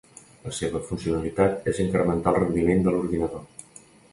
[0.45, 3.47] La seva funcionalitat és incrementar el rendiment de l’ordinador.